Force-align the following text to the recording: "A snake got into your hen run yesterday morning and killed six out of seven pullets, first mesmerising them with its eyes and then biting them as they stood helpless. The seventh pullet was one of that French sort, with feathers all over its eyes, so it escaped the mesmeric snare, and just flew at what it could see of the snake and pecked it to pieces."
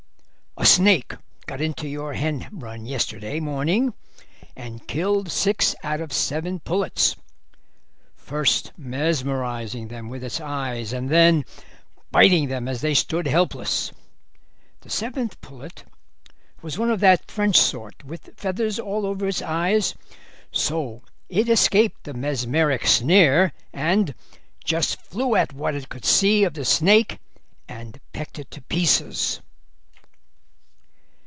"A 0.57 0.65
snake 0.65 1.15
got 1.47 1.59
into 1.59 1.87
your 1.87 2.13
hen 2.13 2.47
run 2.51 2.85
yesterday 2.85 3.39
morning 3.39 3.95
and 4.55 4.85
killed 4.85 5.31
six 5.31 5.73
out 5.81 6.01
of 6.01 6.13
seven 6.13 6.59
pullets, 6.59 7.15
first 8.15 8.71
mesmerising 8.77 9.87
them 9.87 10.07
with 10.07 10.23
its 10.23 10.39
eyes 10.39 10.93
and 10.93 11.09
then 11.09 11.45
biting 12.11 12.47
them 12.47 12.67
as 12.67 12.81
they 12.81 12.93
stood 12.93 13.27
helpless. 13.27 13.91
The 14.81 14.89
seventh 14.89 15.39
pullet 15.41 15.85
was 16.61 16.77
one 16.77 16.91
of 16.91 16.99
that 16.99 17.31
French 17.31 17.57
sort, 17.57 18.03
with 18.03 18.37
feathers 18.37 18.77
all 18.77 19.05
over 19.07 19.27
its 19.27 19.41
eyes, 19.41 19.95
so 20.51 21.01
it 21.27 21.49
escaped 21.49 22.03
the 22.03 22.13
mesmeric 22.13 22.85
snare, 22.85 23.51
and 23.73 24.13
just 24.63 25.01
flew 25.01 25.33
at 25.35 25.53
what 25.53 25.75
it 25.75 25.89
could 25.89 26.05
see 26.05 26.43
of 26.43 26.53
the 26.53 26.65
snake 26.65 27.17
and 27.67 27.99
pecked 28.13 28.37
it 28.37 28.51
to 28.51 28.61
pieces." 28.61 29.41